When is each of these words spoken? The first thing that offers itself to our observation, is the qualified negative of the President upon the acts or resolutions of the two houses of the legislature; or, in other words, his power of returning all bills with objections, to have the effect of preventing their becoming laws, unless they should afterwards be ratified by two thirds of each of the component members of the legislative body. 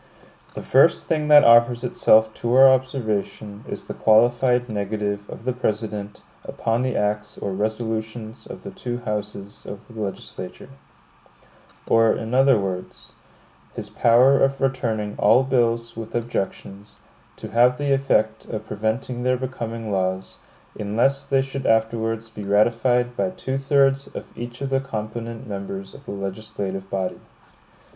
The 0.55 0.63
first 0.63 1.05
thing 1.05 1.27
that 1.27 1.43
offers 1.43 1.83
itself 1.83 2.33
to 2.41 2.55
our 2.55 2.67
observation, 2.67 3.63
is 3.69 3.83
the 3.83 3.93
qualified 3.93 4.67
negative 4.67 5.29
of 5.29 5.45
the 5.45 5.53
President 5.53 6.23
upon 6.43 6.81
the 6.81 6.97
acts 6.97 7.37
or 7.37 7.51
resolutions 7.51 8.47
of 8.47 8.63
the 8.63 8.71
two 8.71 8.97
houses 9.05 9.63
of 9.63 9.87
the 9.87 10.01
legislature; 10.01 10.69
or, 11.85 12.13
in 12.15 12.33
other 12.33 12.57
words, 12.59 13.13
his 13.75 13.91
power 13.91 14.39
of 14.43 14.59
returning 14.59 15.13
all 15.19 15.43
bills 15.43 15.95
with 15.95 16.15
objections, 16.15 16.97
to 17.35 17.49
have 17.51 17.77
the 17.77 17.93
effect 17.93 18.45
of 18.45 18.65
preventing 18.65 19.21
their 19.21 19.37
becoming 19.37 19.91
laws, 19.91 20.39
unless 20.79 21.21
they 21.21 21.43
should 21.43 21.67
afterwards 21.67 22.27
be 22.27 22.43
ratified 22.43 23.15
by 23.15 23.29
two 23.29 23.59
thirds 23.59 24.07
of 24.15 24.35
each 24.35 24.61
of 24.61 24.71
the 24.71 24.79
component 24.79 25.45
members 25.47 25.93
of 25.93 26.05
the 26.05 26.11
legislative 26.11 26.89
body. 26.89 27.19